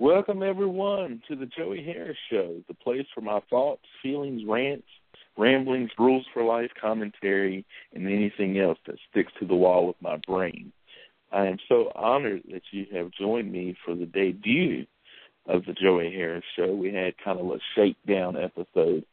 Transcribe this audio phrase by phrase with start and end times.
[0.00, 4.86] Welcome, everyone, to the Joey Harris Show, the place for my thoughts, feelings, rants,
[5.36, 10.16] ramblings, rules for life, commentary, and anything else that sticks to the wall of my
[10.26, 10.72] brain.
[11.30, 14.86] I am so honored that you have joined me for the debut
[15.44, 16.74] of the Joey Harris Show.
[16.74, 19.04] We had kind of a shakedown episode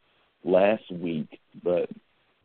[0.46, 1.90] last week, but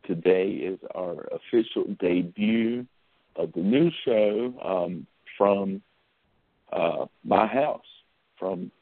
[0.05, 2.89] today is our official debut
[3.37, 5.07] of the new show um,
[5.39, 5.81] from
[6.73, 7.83] uh, my house
[8.43, 8.73] from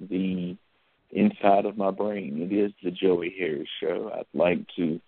[0.00, 0.56] the
[1.12, 2.42] inside of my brain.
[2.50, 4.10] It is the Joey Harris Show.
[4.12, 5.00] I'd like to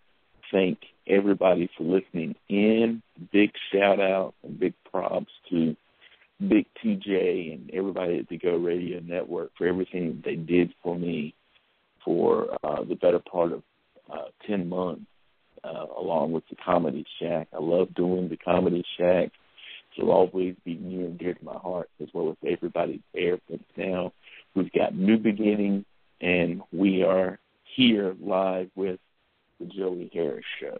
[0.53, 0.79] thank
[1.09, 3.03] everybody for listening in.
[3.33, 5.77] Big shout out and big props to
[6.39, 11.35] Big TJ and everybody at the Go Radio Network for everything they did for me
[12.05, 13.63] for uh, the better part of
[14.13, 15.07] uh, 10 months,
[15.65, 17.49] uh, along with the Comedy Shack.
[17.53, 19.33] I love doing the Comedy Shack
[19.99, 23.39] will always be near and dear to my heart, as well as everybody there.
[23.49, 24.13] But now
[24.55, 25.85] we've got new beginnings,
[26.21, 27.39] and we are
[27.75, 28.99] here live with
[29.61, 30.79] the Joey Harris Show.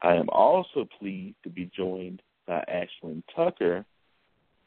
[0.00, 3.84] I am also pleased to be joined by Ashlyn Tucker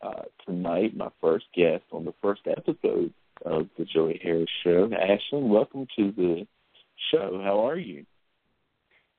[0.01, 3.13] uh, tonight, my first guest on the first episode
[3.45, 4.89] of the Joey Harris Show.
[4.89, 6.47] Ashlyn, welcome to the
[7.11, 7.41] show.
[7.43, 8.05] How are you?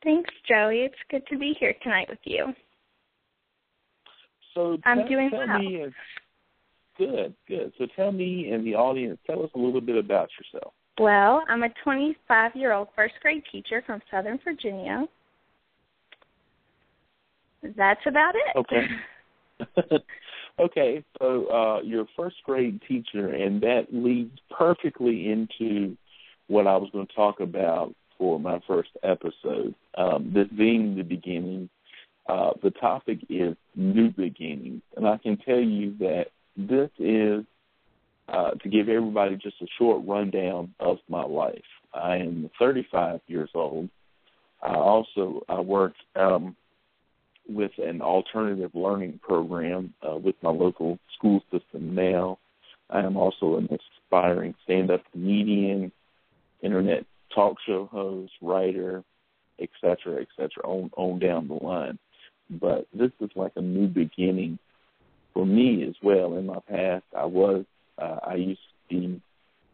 [0.03, 0.81] Thanks, Joey.
[0.81, 2.55] It's good to be here tonight with you.
[4.57, 5.59] So I'm tell, doing tell well.
[5.59, 5.87] me,
[6.97, 7.73] good, good.
[7.79, 10.73] So tell me and the audience, tell us a little bit about yourself.
[10.99, 15.05] Well, I'm a 25 year old first grade teacher from Southern Virginia.
[17.77, 18.57] That's about it.
[18.57, 19.99] Okay.
[20.59, 25.97] okay, so uh, you're a first grade teacher, and that leads perfectly into
[26.47, 29.75] what I was going to talk about for my first episode.
[29.99, 31.69] Um, this being the beginning
[32.29, 37.45] uh, the topic is new beginnings, and I can tell you that this is
[38.29, 41.63] uh, to give everybody just a short rundown of my life.
[41.95, 43.89] I am 35 years old.
[44.61, 46.57] I also I work um,
[47.49, 52.39] with an alternative learning program uh, with my local school system now.
[52.91, 53.69] I am also an
[54.11, 55.93] aspiring stand-up comedian,
[56.63, 59.05] internet talk show host, writer,
[59.61, 60.49] etc., etc.
[60.65, 61.99] On on down the line
[62.51, 64.59] but this is like a new beginning
[65.35, 66.37] for me as well.
[66.37, 67.65] In my past, I was
[67.99, 69.21] uh, I used to be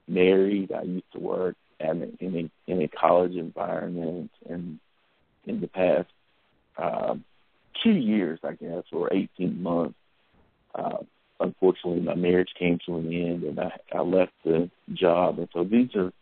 [0.09, 0.73] married.
[0.73, 4.79] I used to work at a, in a in a college environment, and
[5.47, 6.09] in the past
[6.79, 7.15] uh,
[7.83, 9.95] two years, I guess, or eighteen months.
[10.75, 10.99] Uh,
[11.41, 15.39] unfortunately, my marriage came to an end, and I, I left the job.
[15.39, 16.13] And so these are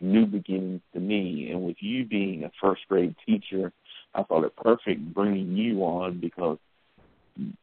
[0.00, 1.50] new beginnings to me.
[1.50, 3.72] And with you being a first grade teacher,
[4.14, 6.58] I thought it perfect bringing you on because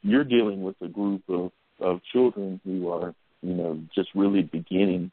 [0.02, 5.12] you're dealing with a group of of children who are you know just really beginning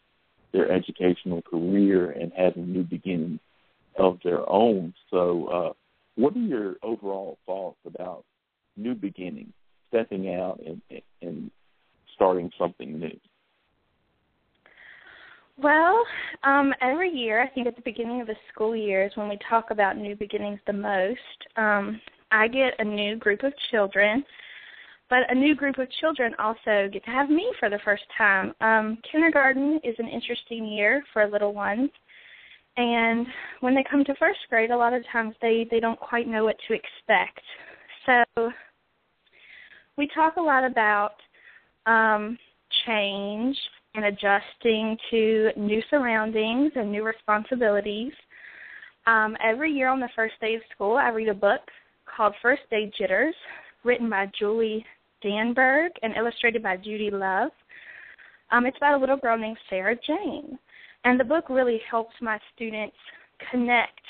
[0.52, 3.40] their educational career and having new beginnings
[3.98, 4.94] of their own.
[5.10, 5.72] So, uh,
[6.14, 8.24] what are your overall thoughts about
[8.76, 9.52] new beginnings,
[9.88, 10.80] stepping out and
[11.20, 11.50] and
[12.14, 13.18] starting something new?
[15.56, 16.04] Well,
[16.42, 19.38] um, every year, I think at the beginning of the school year is when we
[19.48, 21.18] talk about new beginnings the most.
[21.56, 22.00] Um,
[22.32, 24.24] I get a new group of children,
[25.08, 28.52] but a new group of children also get to have me for the first time.
[28.60, 31.90] Um, kindergarten is an interesting year for little ones,
[32.76, 33.24] and
[33.60, 36.44] when they come to first grade, a lot of times they they don't quite know
[36.44, 37.40] what to expect.
[38.06, 38.50] So
[39.96, 41.14] we talk a lot about
[41.86, 42.36] um,
[42.86, 43.56] change
[43.94, 48.12] and adjusting to new surroundings and new responsibilities.
[49.06, 51.60] Um, every year on the first day of school, I read a book
[52.16, 53.34] called First Day Jitters,
[53.84, 54.84] written by Julie
[55.24, 57.50] Danneberg and illustrated by Judy Love.
[58.50, 60.58] Um, it's about a little girl named Sarah Jane.
[61.04, 62.96] And the book really helps my students
[63.50, 64.00] connect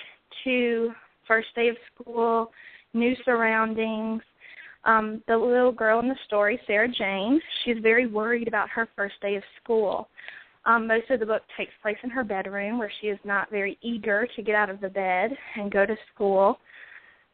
[0.44, 0.92] to
[1.26, 2.50] first day of school,
[2.92, 4.22] new surroundings,
[4.84, 9.14] um, the little girl in the story, Sarah Jane, she's very worried about her first
[9.20, 10.08] day of school.
[10.66, 13.78] Um, most of the book takes place in her bedroom where she is not very
[13.82, 16.58] eager to get out of the bed and go to school.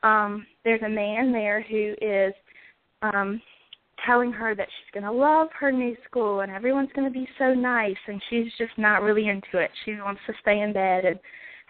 [0.03, 2.35] Um, there's a man there who is
[3.03, 3.41] um,
[4.05, 7.29] telling her that she's going to love her new school and everyone's going to be
[7.39, 9.71] so nice, and she's just not really into it.
[9.85, 11.19] She wants to stay in bed and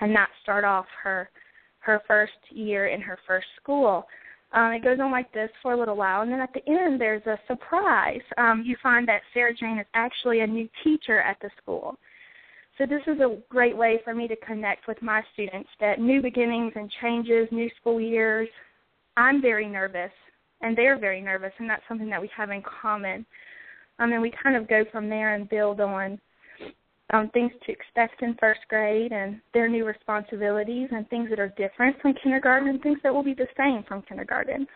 [0.03, 1.29] and not start off her
[1.81, 4.07] her first year in her first school.
[4.53, 7.01] Um, it goes on like this for a little while, and then at the end,
[7.01, 8.21] there's a surprise.
[8.37, 11.97] Um, you find that Sarah Jane is actually a new teacher at the school.
[12.77, 16.21] So this is a great way for me to connect with my students that new
[16.23, 18.49] beginnings and changes, new school years.
[19.17, 20.13] I'm very nervous,
[20.63, 23.27] and they're very nervous, and that's something that we have in common.
[23.99, 26.19] Um, and we kind of go from there and build on
[27.13, 31.53] um, things to expect in first grade and their new responsibilities and things that are
[31.57, 34.67] different from kindergarten and things that will be the same from kindergarten.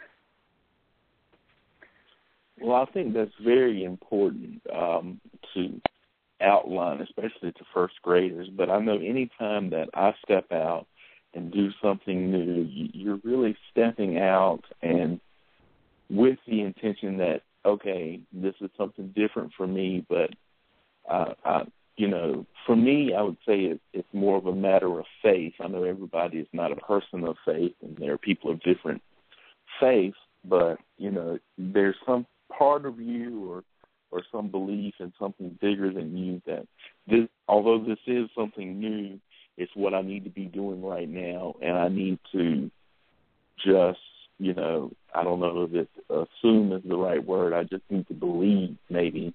[2.60, 5.20] Well, I think that's very important um,
[5.54, 5.80] to
[6.40, 8.48] outline, especially to first graders.
[8.56, 10.86] But I know anytime that I step out
[11.34, 15.20] and do something new, you're really stepping out and
[16.10, 20.30] with the intention that okay, this is something different for me, but
[21.10, 21.62] uh, I,
[21.96, 25.54] you know, for me, I would say it, it's more of a matter of faith.
[25.60, 29.00] I know everybody is not a person of faith, and there are people of different
[29.80, 32.26] faiths, but you know, there's some
[32.56, 33.64] part of you or
[34.10, 36.66] or some belief in something bigger than you that
[37.08, 39.18] this although this is something new
[39.56, 42.70] it's what I need to be doing right now and I need to
[43.64, 43.98] just
[44.38, 48.06] you know I don't know if it's assume is the right word I just need
[48.08, 49.34] to believe maybe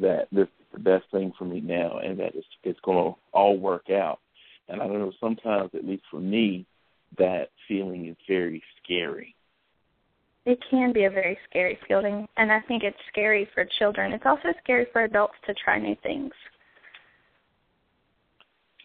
[0.00, 3.18] that this is the best thing for me now and that it's it's going to
[3.32, 4.20] all work out
[4.68, 6.66] and I don't know sometimes at least for me
[7.18, 9.34] that feeling is very scary
[10.46, 14.12] it can be a very scary feeling, and I think it's scary for children.
[14.12, 16.30] It's also scary for adults to try new things.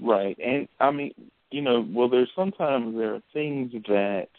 [0.02, 1.14] Right, and I mean,
[1.52, 4.30] you know, well, there's sometimes there are things that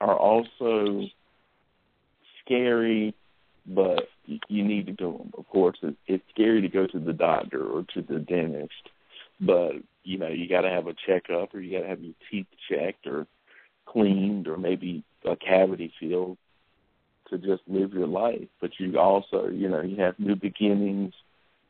[0.00, 1.02] are also
[2.44, 3.16] scary,
[3.66, 5.32] but you need to them.
[5.36, 8.90] Of course, it, it's scary to go to the doctor or to the dentist,
[9.40, 9.72] but
[10.04, 12.46] you know, you got to have a checkup or you got to have your teeth
[12.68, 13.26] checked or
[13.86, 16.38] cleaned or maybe a cavity filled
[17.30, 18.48] to just live your life.
[18.60, 21.14] But you also, you know, you have new beginnings,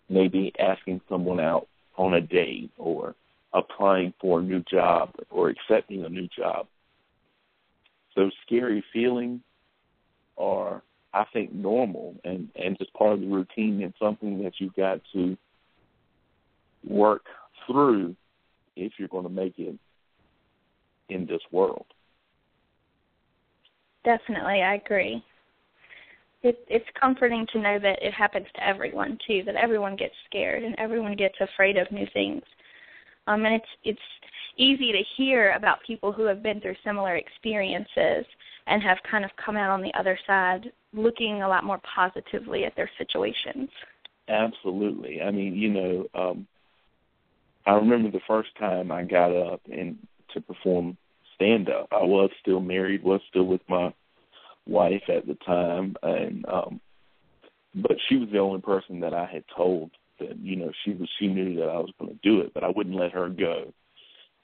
[0.08, 3.14] maybe asking someone out on a date or
[3.52, 6.66] applying for a new job or accepting a new job.
[8.16, 9.40] Those scary feelings
[10.36, 10.82] are,
[11.14, 15.00] I think, normal and, and just part of the routine and something that you've got
[15.12, 15.36] to
[16.88, 17.24] work
[17.66, 18.16] through
[18.76, 19.76] if you're going to make it
[21.08, 21.84] in this world.
[24.04, 25.22] Definitely, I agree.
[26.42, 29.42] It, it's comforting to know that it happens to everyone too.
[29.46, 32.42] That everyone gets scared and everyone gets afraid of new things.
[33.28, 34.00] Um, and it's it's
[34.56, 38.26] easy to hear about people who have been through similar experiences
[38.66, 42.64] and have kind of come out on the other side looking a lot more positively
[42.64, 43.70] at their situations.
[44.28, 45.20] Absolutely.
[45.20, 46.46] I mean, you know, um,
[47.66, 49.96] I remember the first time I got up and
[50.34, 50.96] to perform
[51.34, 51.88] stand up.
[51.92, 53.92] I was still married, was still with my
[54.66, 56.80] wife at the time, and um,
[57.74, 59.90] but she was the only person that I had told
[60.20, 62.64] that you know she was she knew that I was going to do it, but
[62.64, 63.72] I wouldn't let her go,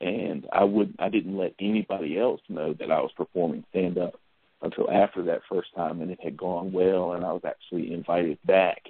[0.00, 4.14] and I would I didn't let anybody else know that I was performing stand up
[4.62, 8.38] until after that first time, and it had gone well, and I was actually invited
[8.44, 8.82] back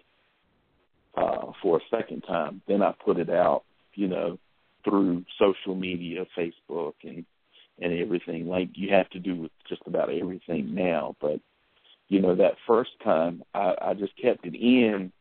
[1.17, 2.63] uh, for a second time.
[2.67, 4.39] Then I put it out, you know,
[4.85, 7.25] through social media, Facebook, and
[7.81, 11.15] and everything like you have to do with just about everything now.
[11.21, 11.41] But
[12.09, 15.13] you know, that first time I, I just kept it in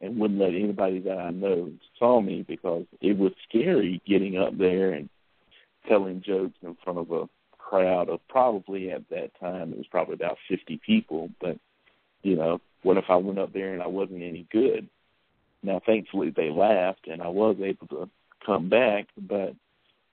[0.00, 4.56] and wouldn't let anybody that I know saw me because it was scary getting up
[4.58, 5.08] there and
[5.88, 7.28] telling jokes in front of a
[7.66, 11.30] crowd of probably at that time it was probably about fifty people.
[11.40, 11.58] But
[12.22, 14.88] you know, what if I went up there and I wasn't any good?
[15.62, 18.08] Now, thankfully, they laughed and I was able to
[18.44, 19.08] come back.
[19.16, 19.54] But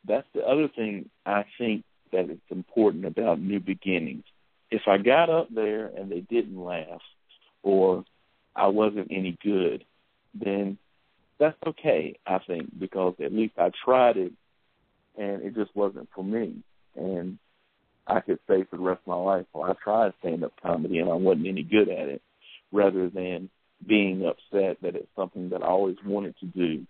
[0.07, 4.23] that's the other thing I think that is important about new beginnings.
[4.71, 7.01] If I got up there and they didn't laugh
[7.61, 8.03] or
[8.55, 9.83] I wasn't any good,
[10.33, 10.77] then
[11.39, 14.31] that's okay, I think, because at least I tried it
[15.17, 16.63] and it just wasn't for me.
[16.95, 17.37] And
[18.07, 20.99] I could say for the rest of my life, well, I tried stand up comedy
[20.99, 22.21] and I wasn't any good at it,
[22.71, 23.49] rather than
[23.85, 26.85] being upset that it's something that I always wanted to do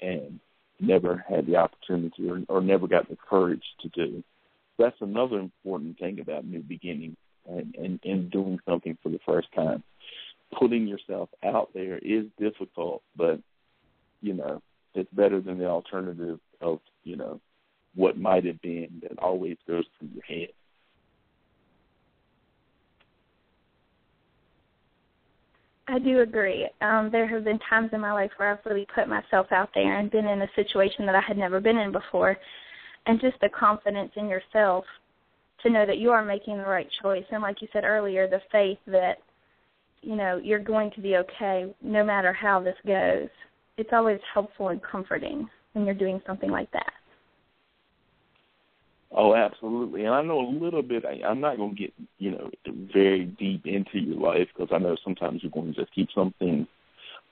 [0.00, 0.40] and
[0.80, 4.22] never had the opportunity or, or never got the courage to do.
[4.78, 7.16] That's another important thing about new beginnings
[7.48, 9.82] and, and, and doing something for the first time.
[10.56, 13.40] Putting yourself out there is difficult, but
[14.20, 14.62] you know
[14.94, 17.40] it's better than the alternative of you know
[17.98, 20.48] what might have been that always goes through your head.
[25.88, 26.68] I do agree.
[26.80, 29.98] Um, there have been times in my life where I've really put myself out there
[29.98, 32.36] and been in a situation that I had never been in before.
[33.06, 34.84] And just the confidence in yourself
[35.62, 37.24] to know that you are making the right choice.
[37.32, 39.16] And like you said earlier, the faith that,
[40.02, 43.28] you know, you're going to be okay no matter how this goes.
[43.76, 46.92] It's always helpful and comforting when you're doing something like that.
[49.10, 50.04] Oh, absolutely.
[50.04, 51.04] And I know a little bit.
[51.04, 52.50] I, I'm not going to get you know
[52.92, 56.66] very deep into your life because I know sometimes you're going to just keep something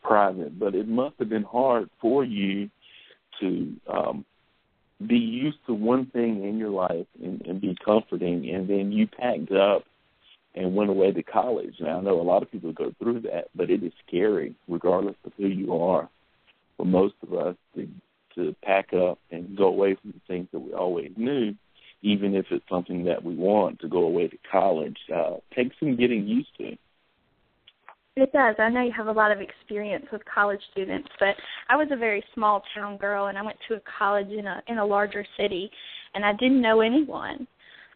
[0.03, 0.59] private.
[0.59, 2.71] But it must have been hard for you
[3.41, 4.25] to um,
[5.07, 9.07] be used to one thing in your life and, and be comforting, and then you
[9.07, 9.85] packed up
[10.55, 11.75] and went away to college.
[11.81, 15.17] Now I know a lot of people go through that, but it is scary, regardless
[15.25, 16.09] of who you are.
[16.79, 17.89] For most of us, to
[18.37, 21.55] to pack up and go away from the things that we always knew,
[22.03, 25.97] even if it's something that we want to go away to college, uh, takes some
[25.97, 26.77] getting used to.
[28.17, 28.57] It does.
[28.59, 31.35] I know you have a lot of experience with college students, but
[31.69, 34.63] I was a very small town girl and I went to a college in a
[34.69, 35.71] in a larger city
[36.15, 37.47] and I didn't know anyone.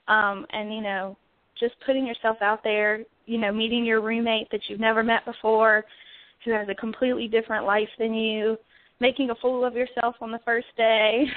[0.09, 1.16] Um and you know,
[1.59, 5.87] just putting yourself out there, you know, meeting your roommate that you've never met before
[6.45, 8.57] who has a completely different life than you,
[9.00, 11.25] making a fool of yourself on the first day.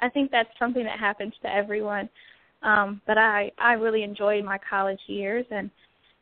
[0.00, 2.08] I think that's something that happens to everyone.
[2.62, 5.70] Um but I I really enjoyed my college years and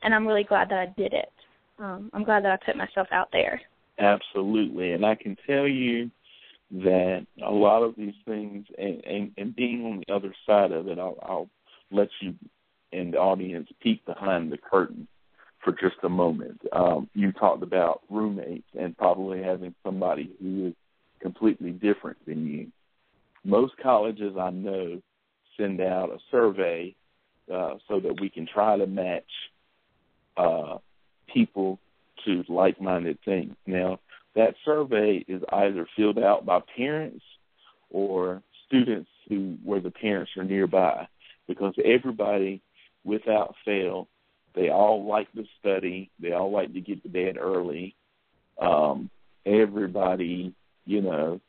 [0.02, 1.30] and I'm really glad that I did it
[1.78, 3.61] um, I'm glad that I put myself out there.
[3.99, 6.11] Absolutely, and I can tell you
[6.71, 10.88] that a lot of these things, and, and, and being on the other side of
[10.88, 11.49] it, I'll, I'll
[11.90, 12.35] let you
[12.92, 15.06] and the audience peek behind the curtain
[15.62, 16.61] for just a moment.
[16.73, 20.75] Um, you talked about roommates and probably having somebody who is
[21.21, 22.68] completely different than you.
[23.46, 25.00] Most colleges I know
[25.56, 26.94] send out a survey
[27.52, 29.22] uh, so that we can try to match
[30.36, 30.78] uh,
[31.32, 31.78] people
[32.24, 33.54] to like-minded things.
[33.66, 34.00] Now,
[34.34, 37.24] that survey is either filled out by parents
[37.90, 41.06] or students who where the parents are nearby
[41.46, 42.60] because everybody
[43.04, 44.08] without fail
[44.54, 47.94] they all like to study they all like to get to bed early
[48.60, 49.08] um
[49.44, 50.52] everybody
[50.84, 51.40] you know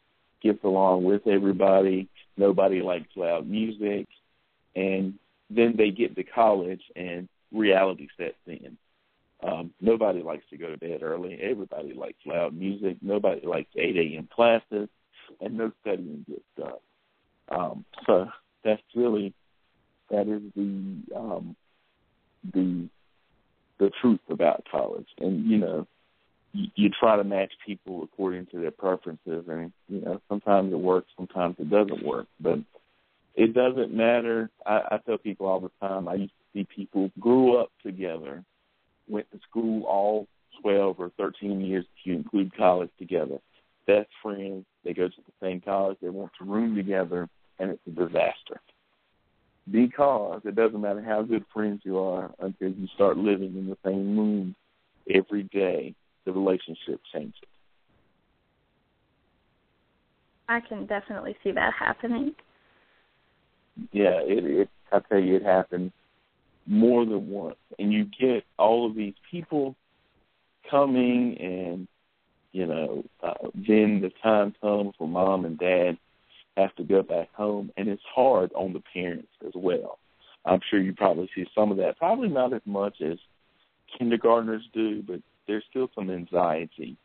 [0.42, 4.08] gets along with everybody nobody likes loud music
[4.76, 5.16] and
[5.50, 8.78] then they get to college and reality sets in
[9.44, 11.38] um, nobody likes to go to bed early.
[11.42, 12.98] Everybody likes loud music.
[13.02, 14.28] Nobody likes 8 a.m.
[14.34, 14.90] classes,
[15.40, 16.80] and no studying gets done.
[17.50, 18.28] Um, so
[18.64, 19.34] that's really
[20.10, 21.56] that is the um,
[22.54, 22.90] the
[23.80, 25.08] the truth about college.
[25.20, 25.88] And you know,
[26.76, 31.10] you, try to match people according to their preferences, and you know, sometimes it works,
[31.16, 32.28] sometimes it doesn't work.
[32.40, 32.60] But
[33.36, 34.50] it doesn't matter.
[34.66, 36.08] I, I tell people all the time.
[36.08, 38.44] I used to see people grew up together
[39.08, 40.28] went to school all
[40.62, 43.40] 12 or 13 years if you include college together.
[43.86, 47.82] Best friends, they go to the same college, they want to room together, and it's
[47.88, 48.60] a disaster.
[49.70, 53.78] Because it doesn't matter how good friends you are until you start living in the
[53.86, 54.56] same room
[55.10, 55.94] every day,
[56.28, 57.34] the relationship changes.
[60.50, 62.36] I can definitely see that happening.
[63.92, 65.92] Yeah, it, it I tell you, it happens
[66.66, 69.76] more than once, and you get all of these people
[70.70, 71.88] coming, and
[72.52, 75.98] you know, uh, then the time comes when mom and dad
[76.58, 80.00] have to go back home, and it's hard on the parents as well.
[80.46, 83.18] I'm sure you probably see some of that, probably not as much as
[83.98, 86.98] kindergartners do, but there's still some anxiety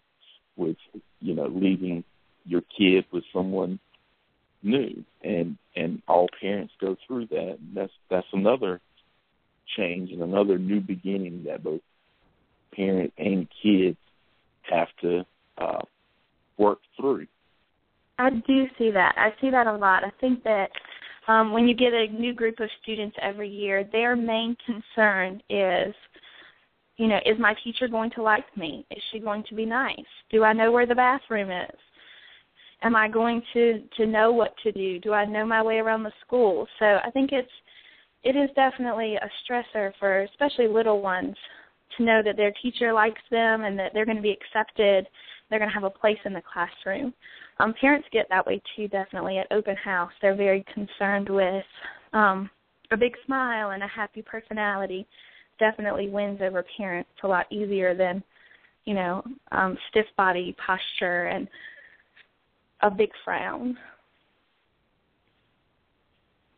[0.56, 0.76] with
[1.20, 2.04] you know leaving
[2.44, 3.78] your kid with someone
[4.62, 8.80] new and and all parents go through that that's that's another
[9.76, 11.80] change and another new beginning that both
[12.74, 13.98] parent and kids
[14.62, 15.24] have to
[15.58, 15.80] uh,
[16.58, 17.26] work through.
[18.18, 19.14] I do see that.
[19.16, 20.04] I see that a lot.
[20.04, 20.70] I think that
[21.28, 25.94] um, when you get a new group of students every year, their main concern is,
[27.02, 28.86] you know, is my teacher going to like me?
[28.92, 29.96] Is she going to be nice?
[30.30, 31.76] Do I know where the bathroom is?
[32.82, 35.00] Am I going to to know what to do?
[35.00, 36.64] Do I know my way around the school?
[36.78, 37.50] So I think it's
[38.22, 41.34] it is definitely a stressor for especially little ones
[41.96, 45.08] to know that their teacher likes them and that they're going to be accepted,
[45.50, 47.12] they're going to have a place in the classroom.
[47.58, 50.12] Um, parents get that way too, definitely at open house.
[50.22, 51.64] They're very concerned with
[52.12, 52.48] um,
[52.92, 55.04] a big smile and a happy personality.
[55.62, 58.20] Definitely wins over parents a lot easier than,
[58.84, 61.46] you know, um, stiff body posture and
[62.80, 63.78] a big frown.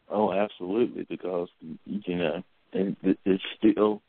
[0.08, 1.48] Oh, absolutely, because
[1.84, 2.42] you know,
[2.72, 4.00] it's still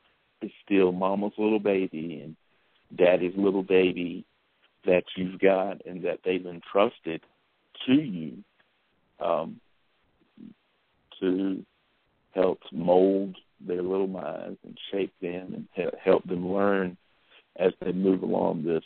[0.41, 2.37] it's still mama's little baby and
[2.97, 4.23] daddy's little baby
[4.85, 7.19] that you've got and that they've entrusted
[7.85, 8.37] to you
[9.19, 9.59] um,
[11.19, 11.65] to
[12.33, 16.97] help mold their little minds and shape them and help them learn
[17.57, 18.83] as they move along this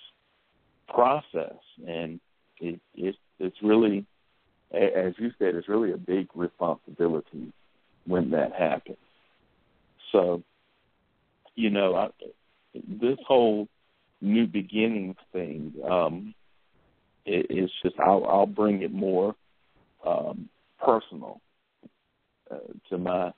[0.87, 1.57] process.
[1.87, 2.19] And
[2.59, 4.05] it, it it's really
[4.71, 7.51] as you said, it's really a big responsibility
[8.05, 8.97] when that happened.
[10.11, 10.43] So,
[11.55, 12.09] you know, I,
[12.73, 13.67] this whole
[14.21, 16.35] new beginnings thing, um,
[17.25, 19.35] it, it's just I'll, I'll bring it more
[20.05, 20.49] um,
[20.83, 21.41] personal
[22.51, 22.57] uh,
[22.89, 23.33] to my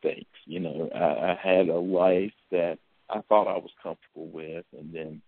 [0.00, 0.26] stakes.
[0.46, 2.78] You know, I, I had a life that
[3.08, 5.22] I thought I was comfortable with, and then,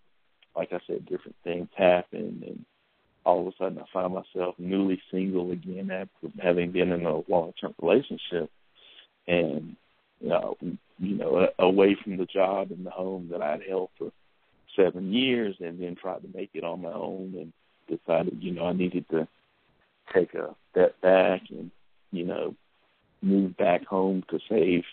[0.57, 2.65] like I said, different things happened, and
[3.25, 7.23] all of a sudden I find myself newly single again after having been in a
[7.29, 8.51] long-term relationship,
[9.27, 9.77] and
[10.23, 10.57] uh, you know,
[10.99, 14.13] you know, away from the job and the home that I'd held for
[14.77, 17.53] seven years, and then tried to make it on my own, and
[17.99, 19.27] decided, you know, I needed to
[20.15, 21.71] take a step back and,
[22.11, 22.55] you know,
[23.23, 24.85] move back home to save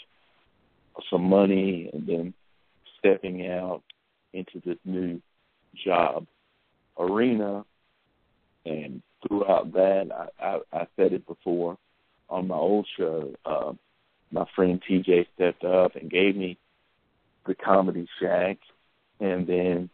[1.10, 2.34] some money, and then
[2.98, 3.82] stepping out
[4.34, 5.22] into this new
[5.86, 6.26] job
[6.98, 7.64] arena
[8.66, 11.78] and throughout that, I, I, I said it before
[12.30, 13.34] on my old show.
[13.46, 13.74] Uh,
[14.32, 16.58] my friend TJ stepped up and gave me
[17.48, 18.58] the Comedy Shack,
[19.20, 19.90] and then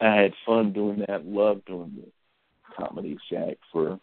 [0.00, 1.26] I had fun doing that.
[1.26, 3.98] Loved doing the Comedy Shack for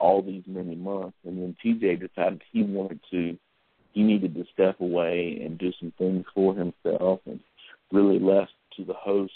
[0.00, 3.38] all these many months, and then TJ decided he wanted to.
[3.92, 7.40] He needed to step away and do some things for himself, and
[7.90, 9.32] really left to the host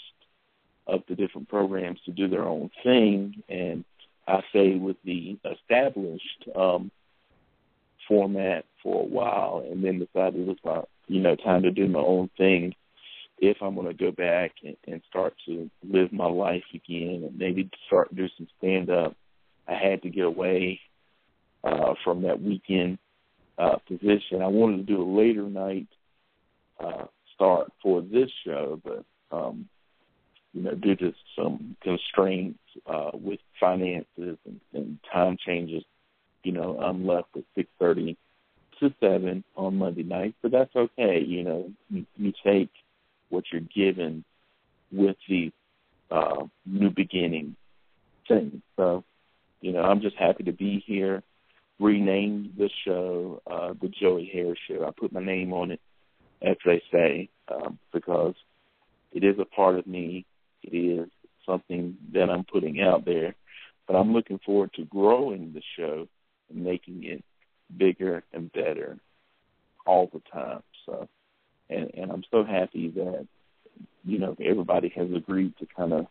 [0.87, 3.43] of the different programs to do their own thing.
[3.49, 3.83] And
[4.27, 6.91] I say with the established um,
[8.07, 11.87] format for a while, and then decided it was about you know time to do
[11.87, 12.73] my own thing.
[13.39, 17.37] If I'm going to go back and, and start to live my life again, and
[17.37, 19.15] maybe start do some stand up,
[19.67, 20.79] I had to get away
[21.63, 22.97] uh, from that weekend
[23.57, 24.41] uh, position.
[24.41, 25.87] I wanted to do a later night
[26.79, 27.05] uh,
[27.35, 29.67] start for this show, but um,
[30.53, 35.83] you know, due to some constraints uh, with finances and, and time changes,
[36.43, 38.17] you know, I'm left at six thirty
[38.79, 41.23] to seven on Monday night, but that's okay.
[41.25, 42.69] You know, you, you take
[43.29, 44.23] what you're given
[44.91, 45.51] with the
[46.11, 47.55] uh, new beginning
[48.27, 48.61] thing.
[48.75, 49.03] So,
[49.63, 51.23] you know, I'm just happy to be here.
[51.79, 54.85] Renamed the show uh, the Joey Harris Show.
[54.85, 55.79] I put my name on it,
[56.41, 58.35] as they say, um, because
[59.11, 60.25] it is a part of me
[60.63, 61.09] it is
[61.45, 63.35] something that I'm putting out there.
[63.87, 66.07] But I'm looking forward to growing the show
[66.49, 67.23] and making it
[67.75, 68.97] bigger and better
[69.85, 70.63] all the time.
[70.85, 71.07] So,
[71.69, 73.27] and and I'm so happy that
[74.05, 76.07] you know everybody has agreed to kind of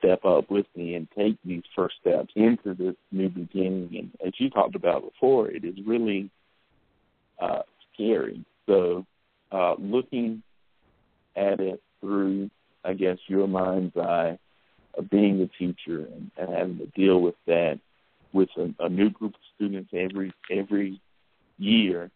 [0.00, 3.90] step up with me and take these first steps into this new beginning.
[3.96, 6.30] And as you talked about before, it is really
[7.40, 7.62] uh,
[7.94, 8.44] scary.
[8.66, 9.06] So,
[9.52, 10.42] uh, looking
[11.36, 12.50] at it through
[12.84, 14.38] I guess, your mind's eye
[14.96, 17.78] of being a teacher and, and having to deal with that
[18.32, 21.00] with a, a new group of students every every
[21.58, 22.10] year.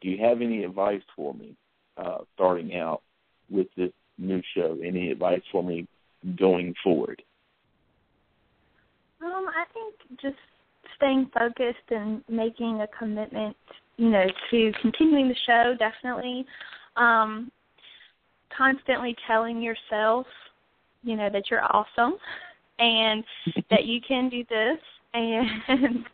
[0.00, 1.56] Do you have any advice for me
[1.96, 3.02] uh, starting out
[3.50, 4.78] with this new show?
[4.84, 5.86] Any advice for me
[6.36, 7.22] going forward?
[9.22, 10.36] Um, I think just
[10.96, 13.56] staying focused and making a commitment,
[13.96, 16.46] you know, to continuing the show definitely.
[16.96, 17.50] Um,
[18.56, 20.26] constantly telling yourself,
[21.02, 22.14] you know, that you're awesome
[22.78, 23.24] and
[23.70, 24.78] that you can do this
[25.14, 26.04] and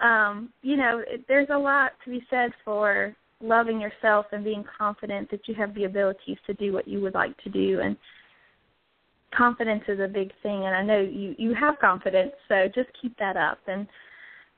[0.00, 5.30] um, you know, there's a lot to be said for loving yourself and being confident
[5.30, 7.96] that you have the abilities to do what you would like to do and
[9.34, 13.16] confidence is a big thing and I know you you have confidence so just keep
[13.18, 13.86] that up and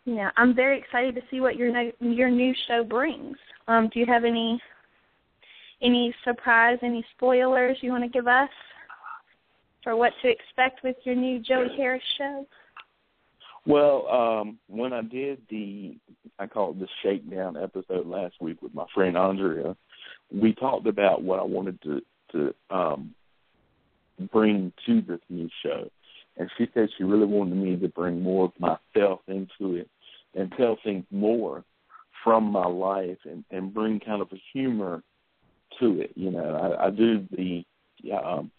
[0.04, 3.36] you know I'm very excited to see what your your new show brings.
[3.66, 4.60] Um, do you have any
[5.82, 8.48] any surprise, any spoilers you want to give us
[9.84, 12.46] for what to expect with your new Joey Harris show?
[13.66, 15.96] Well, um, when I did the,
[16.38, 19.76] I call it the shakedown episode last week with my friend Andrea,
[20.32, 22.00] we talked about what I wanted to
[22.32, 23.14] to um,
[24.18, 25.90] bring to this new show,
[26.36, 29.88] and she said she really wanted me to bring more of myself into it
[30.34, 31.64] and tell things more
[32.24, 35.02] from my life and, and bring kind of a humor
[35.80, 36.12] to it.
[36.14, 37.64] You know, I, I do the
[38.12, 38.50] um,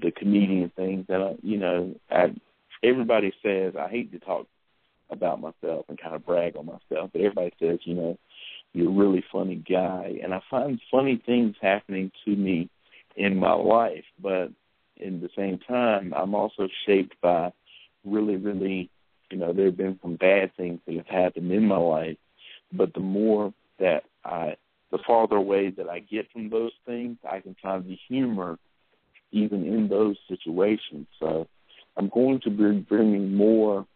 [0.00, 2.34] the comedian things that I, you know, I,
[2.84, 4.46] everybody says I hate to talk
[5.10, 8.18] about myself and kind of brag on myself, but everybody says, you know,
[8.72, 12.68] you're a really funny guy, and I find funny things happening to me
[13.16, 14.50] in my life, but
[15.00, 17.52] in the same time, I'm also shaped by
[18.04, 18.90] really, really,
[19.30, 22.16] you know, there have been some bad things that have happened in my life,
[22.72, 24.56] but the more that I
[24.90, 28.58] the farther away that I get from those things, I can find the humor
[29.30, 31.06] even in those situations.
[31.20, 31.46] So
[31.96, 33.86] I'm going to be bringing more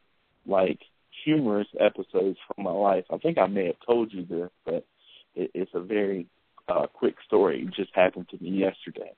[0.47, 0.79] like
[1.25, 3.05] humorous episodes from my life.
[3.11, 4.87] I think I may have told you this, but
[5.35, 6.27] it, it's a very
[6.69, 7.63] uh, quick story.
[7.63, 9.13] It just happened to me yesterday.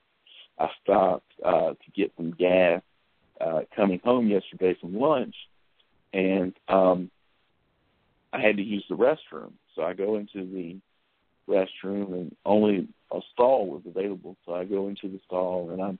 [0.59, 2.81] I stopped uh, to get some gas
[3.39, 5.35] uh, coming home yesterday from lunch,
[6.13, 7.11] and um,
[8.33, 9.53] I had to use the restroom.
[9.75, 10.77] So I go into the
[11.47, 14.35] restroom, and only a stall was available.
[14.45, 15.99] So I go into the stall, and I'm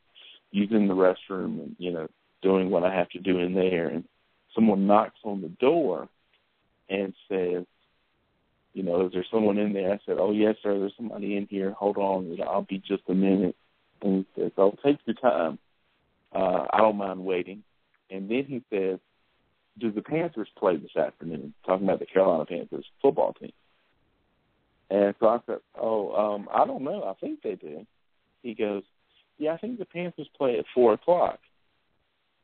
[0.51, 2.07] using the restroom, and you know,
[2.41, 3.89] doing what I have to do in there.
[3.89, 4.03] And
[4.55, 6.09] someone knocks on the door
[6.89, 7.65] and says,
[8.73, 9.91] you know, is there someone in there?
[9.91, 10.77] I said, oh yes, sir.
[10.77, 11.71] There's somebody in here.
[11.71, 13.55] Hold on, I'll be just a minute.
[14.01, 15.59] And he says, oh, take your time.
[16.33, 17.63] Uh, I don't mind waiting.
[18.09, 18.99] And then he says,
[19.79, 21.53] do the Panthers play this afternoon?
[21.65, 23.51] Talking about the Carolina Panthers football team.
[24.89, 27.03] And so I said, oh, um, I don't know.
[27.03, 27.85] I think they do.
[28.43, 28.83] He goes,
[29.37, 31.39] yeah, I think the Panthers play at four o'clock.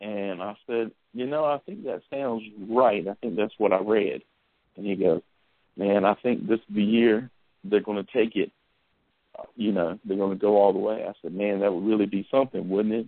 [0.01, 3.07] And I said, you know, I think that sounds right.
[3.07, 4.21] I think that's what I read.
[4.75, 5.21] And he goes,
[5.77, 7.29] man, I think this is the year
[7.63, 8.51] they're going to take it.
[9.55, 11.05] You know, they're going to go all the way.
[11.07, 13.07] I said, man, that would really be something, wouldn't it?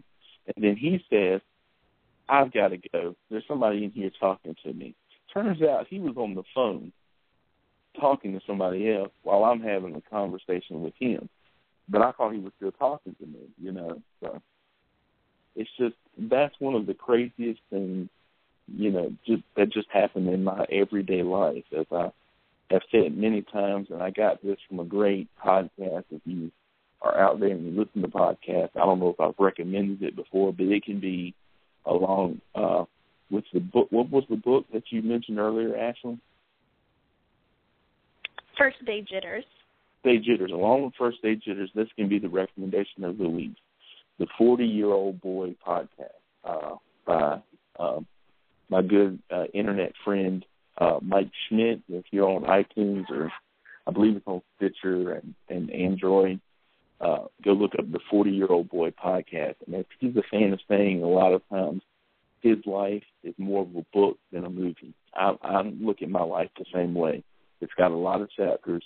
[0.55, 1.41] And then he says,
[2.27, 3.15] I've got to go.
[3.29, 4.95] There's somebody in here talking to me.
[5.33, 6.91] Turns out he was on the phone
[7.99, 11.29] talking to somebody else while I'm having a conversation with him.
[11.88, 14.01] But I thought he was still talking to me, you know.
[14.21, 14.41] So
[15.55, 18.09] it's just that's one of the craziest things,
[18.67, 21.63] you know, just that just happened in my everyday life.
[21.77, 22.09] As I
[22.71, 26.06] have said many times, and I got this from a great podcast.
[26.12, 26.51] If you
[27.01, 30.15] are out there and you listen to podcasts, I don't know if I've recommended it
[30.15, 31.36] before, but it can be
[31.86, 32.86] along uh,
[33.30, 33.88] with the book.
[33.91, 36.19] What was the book that you mentioned earlier, Ashley?
[38.58, 39.43] First Day Jitters.
[40.04, 40.51] Day Jitters.
[40.51, 43.56] Along with First Day Jitters, this can be the recommendation of the week.
[44.17, 46.10] The 40 Year Old Boy podcast
[46.43, 46.75] uh,
[47.06, 47.41] by
[47.78, 47.99] uh,
[48.69, 50.45] my good uh, internet friend
[50.77, 51.81] uh, Mike Schmidt.
[51.89, 53.31] If you're on iTunes or
[53.88, 56.39] I believe it's on Stitcher and, and Android,
[56.99, 59.55] uh, go look up the 40 Year Old Boy podcast.
[59.65, 61.81] And if he's a fan of saying a lot of times
[62.41, 64.93] his life is more of a book than a movie.
[65.15, 67.23] I, I look at my life the same way.
[67.59, 68.83] It's got a lot of chapters,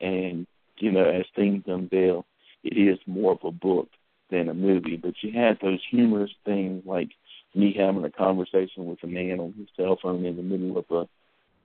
[0.00, 0.46] and
[0.78, 2.26] you know, as things unveil,
[2.64, 3.88] it is more of a book
[4.30, 4.96] than a movie.
[4.96, 7.10] But you had those humorous things like
[7.54, 10.84] me having a conversation with a man on his cell phone in the middle of
[10.90, 11.08] a,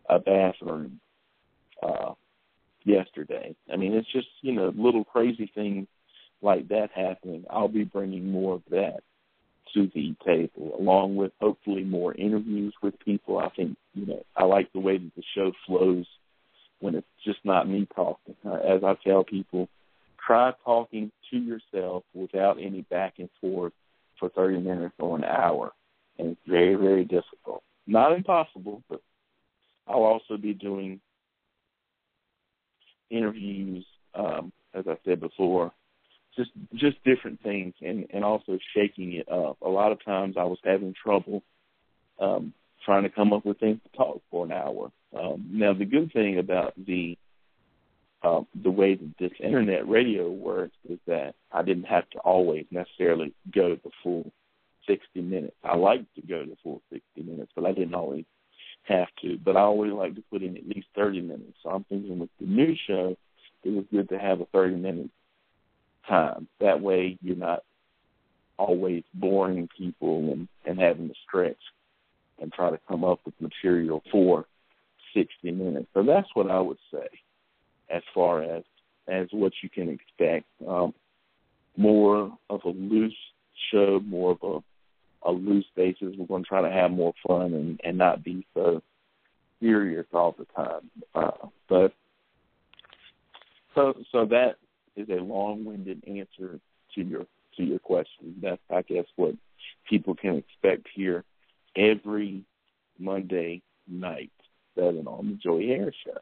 [0.10, 1.00] a bathroom
[1.82, 2.13] uh,
[2.84, 3.56] yesterday.
[3.72, 5.88] I mean, it's just you know little crazy things
[6.42, 7.46] like that happening.
[7.50, 9.02] I'll be bringing more of that
[9.74, 13.39] to the table, along with hopefully more interviews with people.
[13.39, 16.06] I think you know I like the way that the show flows
[16.80, 18.36] when it's just not me talking.
[18.46, 19.70] Uh, as I tell people,
[20.26, 23.74] try talking to yourself without any back and forth
[24.20, 25.72] for 30 minutes or an hour.
[26.20, 27.63] And it's very, very difficult.
[27.88, 29.02] Not impossible, but
[29.88, 31.00] I'll also be doing
[33.10, 35.72] interviews, um, as I said before,
[36.36, 39.58] just just different things and, and also shaking it up.
[39.62, 41.43] A lot of times I was having trouble
[42.19, 42.54] um,
[42.86, 44.91] trying to come up with things to talk for an hour.
[45.17, 47.17] Um, now, the good thing about the
[48.24, 52.65] uh, the way that this internet radio works is that I didn't have to always
[52.72, 54.32] necessarily go the full
[54.88, 55.56] 60 minutes.
[55.63, 58.26] I like to go the full 60 minutes, but I didn't always
[58.84, 59.38] have to.
[59.38, 61.58] But I always like to put in at least 30 minutes.
[61.63, 63.15] So I'm thinking with the new show,
[63.63, 65.10] it was good to have a 30 minute
[66.08, 66.48] time.
[66.60, 67.63] That way, you're not
[68.58, 71.58] always boring people and, and having to stretch
[72.41, 74.46] and try to come up with material for
[75.15, 75.88] 60 minutes.
[75.93, 77.08] So that's what I would say
[77.89, 78.63] as far as
[79.08, 80.46] as what you can expect.
[80.67, 80.93] Um,
[81.76, 83.15] more of a loose
[83.72, 84.60] show, more of a,
[85.25, 86.15] a loose basis.
[86.17, 88.81] We're going to try to have more fun and, and not be so
[89.62, 90.89] serious all the time.
[91.15, 91.93] Uh, but
[93.75, 94.55] so so that
[94.95, 96.59] is a long-winded answer
[96.95, 97.25] to your
[97.57, 98.36] to your question.
[98.41, 99.36] That's I guess what
[99.89, 101.23] people can expect here
[101.75, 102.43] every
[102.99, 104.31] Monday night,
[104.75, 106.19] seven on the Joey Harris Show.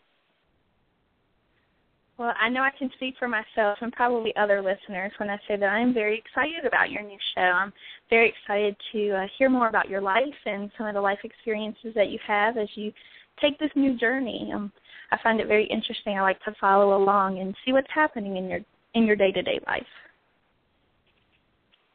[2.22, 5.56] Well, I know I can speak for myself and probably other listeners when I say
[5.56, 7.42] that I'm very excited about your new show.
[7.42, 7.74] I'm
[8.12, 11.96] very excited to uh, hear more about your life and some of the life experiences
[11.96, 12.92] that you have as you
[13.42, 14.52] take this new journey.
[14.54, 14.72] Um,
[15.12, 16.16] I find it very interesting.
[16.16, 18.60] I like to follow along and see what's happening in your
[18.94, 19.82] in your day to day life.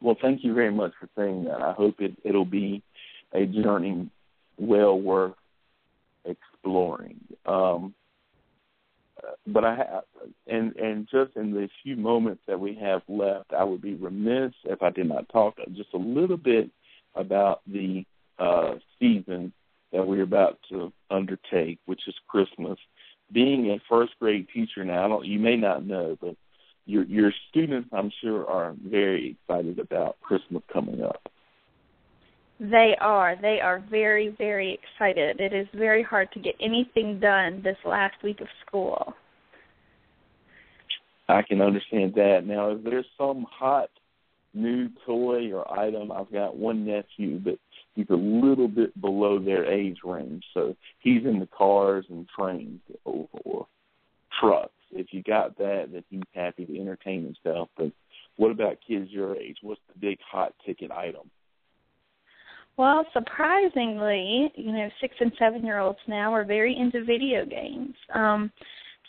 [0.01, 1.61] Well, thank you very much for saying that.
[1.61, 2.83] I hope it it'll be
[3.31, 4.09] a journey
[4.57, 5.35] well worth
[6.25, 7.17] exploring.
[7.45, 7.93] Um,
[9.45, 10.03] but I have,
[10.47, 14.53] and and just in the few moments that we have left, I would be remiss
[14.65, 16.69] if I did not talk just a little bit
[17.15, 18.05] about the
[18.39, 19.53] uh, season
[19.91, 22.77] that we're about to undertake, which is Christmas.
[23.31, 26.35] Being a first grade teacher now, you may not know, but
[26.85, 31.31] your your students, I'm sure, are very excited about Christmas coming up.
[32.59, 33.35] They are.
[33.39, 35.39] They are very, very excited.
[35.39, 39.13] It is very hard to get anything done this last week of school.
[41.29, 42.45] I can understand that.
[42.45, 43.89] Now, if there's some hot
[44.53, 47.59] new toy or item, I've got one nephew, but
[47.93, 52.79] he's a little bit below their age range, so he's in the cars and trains
[53.05, 53.67] or
[54.39, 54.71] trucks.
[54.91, 57.69] If you got that, then he's happy to entertain himself.
[57.77, 57.91] But
[58.37, 59.57] what about kids your age?
[59.61, 61.29] What's the big hot ticket item?
[62.77, 67.95] Well, surprisingly, you know, six and seven year olds now are very into video games.
[68.13, 68.51] Um,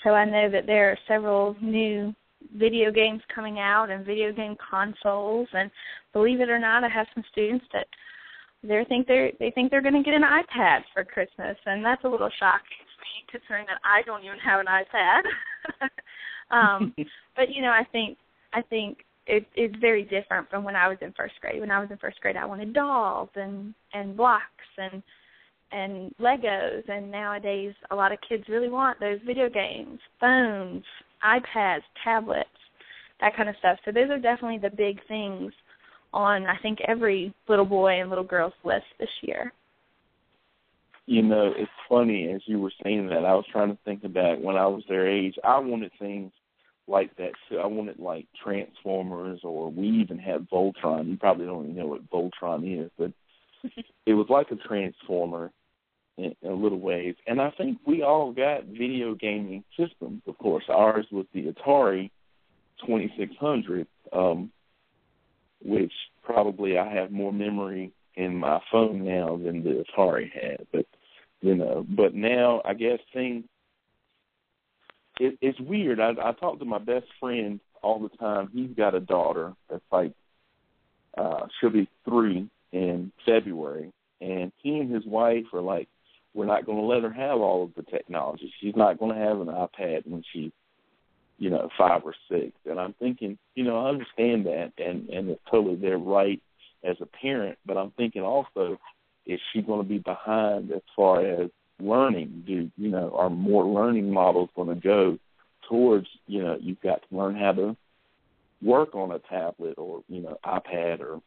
[0.03, 2.15] so I know that there are several new
[2.57, 5.71] video games coming out and video game consoles and
[6.13, 7.87] believe it or not I have some students that
[8.63, 12.05] they think they're they think they're going to get an iPad for Christmas and that's
[12.05, 15.23] a little shocking to me considering that I don't even have an iPad.
[16.51, 16.95] um
[17.37, 18.17] but you know I think
[18.55, 18.99] I think
[19.29, 21.61] it, it's very different from when I was in first grade.
[21.61, 24.43] When I was in first grade I wanted dolls and and blocks
[24.79, 25.03] and
[25.71, 30.83] and Legos and nowadays a lot of kids really want those video games, phones,
[31.23, 32.49] iPads, tablets,
[33.21, 33.79] that kind of stuff.
[33.85, 35.53] So those are definitely the big things
[36.15, 39.53] on I think every little boy and little girl's list this year.
[41.05, 43.25] You know, it's funny as you were saying that.
[43.25, 45.35] I was trying to think about when I was their age.
[45.43, 46.33] I wanted things
[46.89, 47.59] like that too.
[47.59, 51.09] I wanted like Transformers, or we even had Voltron.
[51.09, 53.13] You probably don't even know what Voltron is, but
[54.07, 55.53] it was like a Transformer,
[56.19, 57.15] in, in a little ways.
[57.27, 60.23] And I think we all got video gaming systems.
[60.27, 62.11] Of course, ours was the Atari
[62.87, 64.51] 2600, um,
[65.65, 70.67] which probably I have more memory in my phone now than the Atari had.
[70.73, 70.87] But
[71.41, 73.45] you know, but now I guess things.
[75.19, 76.01] It, it's weird.
[76.01, 78.51] I, I talk to my best friend all the time.
[78.53, 80.13] He's got a daughter that's like
[81.17, 85.89] uh she'll be three in February, and he and his wife are like
[86.35, 88.53] we're not to let her have all of the technology.
[88.61, 90.53] She's not to have an iPad when she's,
[91.39, 92.53] you know, five or six.
[92.67, 96.41] And I'm thinking, you know, I understand that, and and it's totally their right
[96.85, 97.59] as a parent.
[97.67, 98.79] But I'm thinking also,
[99.27, 101.51] is she to be behind as far as
[101.81, 102.45] learning?
[102.47, 105.19] Do you know, are more learning models going to go
[105.69, 107.77] towards, you know, you've got to learn how to
[108.63, 111.21] work on a tablet or you know iPad or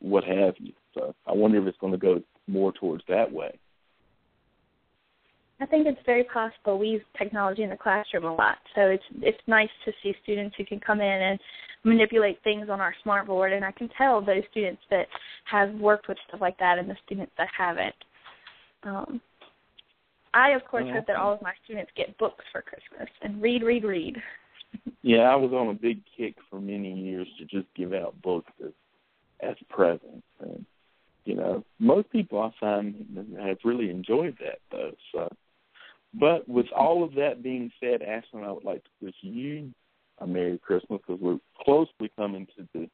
[0.00, 0.72] what have you.
[0.94, 3.58] So I wonder if it's going to go more towards that way.
[5.60, 6.78] I think it's very possible.
[6.78, 10.54] We use technology in the classroom a lot, so it's it's nice to see students
[10.56, 11.40] who can come in and
[11.84, 15.06] manipulate things on our smartboard, and I can tell those students that
[15.44, 17.94] have worked with stuff like that and the students that haven't.
[18.82, 19.20] Um,
[20.36, 23.40] I of course oh, hope that all of my students get books for Christmas and
[23.40, 24.16] read, read, read.
[25.02, 28.52] yeah, I was on a big kick for many years to just give out books
[28.64, 28.72] as
[29.40, 30.64] as presents, and
[31.24, 32.94] you know, most people I find
[33.42, 34.92] have really enjoyed that though.
[35.12, 35.28] So
[36.18, 39.72] but with all of that being said, Ashlyn, I would like to wish you
[40.18, 42.88] a Merry Christmas because we're closely coming to the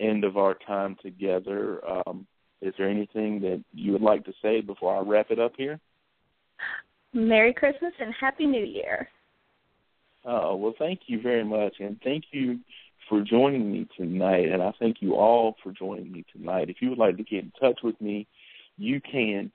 [0.00, 1.82] end of our time together.
[1.86, 2.26] Um,
[2.62, 5.78] is there anything that you would like to say before I wrap it up here?
[7.12, 9.08] Merry Christmas and Happy New Year.
[10.24, 12.58] Uh, well, thank you very much, and thank you
[13.08, 14.48] for joining me tonight.
[14.48, 16.68] And I thank you all for joining me tonight.
[16.68, 18.26] If you would like to get in touch with me,
[18.76, 19.50] you can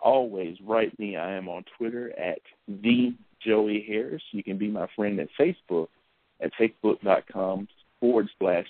[0.00, 1.16] always write me.
[1.16, 3.14] I am on Twitter at the
[3.44, 4.22] Joey Harris.
[4.32, 5.88] You can be my friend at Facebook
[6.40, 7.68] at facebook.com
[8.00, 8.66] forward slash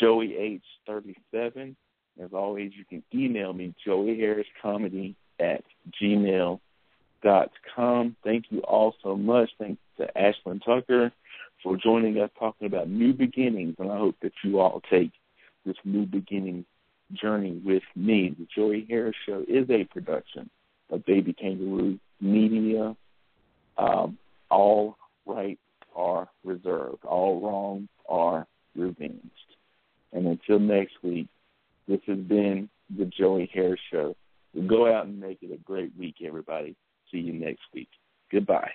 [0.00, 1.76] Joey H37.
[2.22, 5.64] As always, you can email me, Joey Harris Comedy at
[6.00, 6.60] gmail
[7.22, 8.16] dot com.
[8.22, 9.50] Thank you all so much.
[9.58, 11.12] Thanks to Ashlyn Tucker
[11.62, 15.12] for joining us talking about new beginnings, and I hope that you all take
[15.64, 16.64] this new beginning
[17.12, 18.34] journey with me.
[18.38, 20.50] The Joey Harris Show is a production
[20.90, 22.96] of Baby Kangaroo Media.
[23.78, 24.18] Um,
[24.50, 25.60] all rights
[25.94, 27.04] are reserved.
[27.04, 29.48] All wrongs are revenged.
[30.12, 31.28] And until next week,
[31.86, 34.16] this has been the Joey Harris Show.
[34.66, 36.76] Go out and make it a great week, everybody.
[37.10, 37.88] See you next week.
[38.30, 38.70] Goodbye.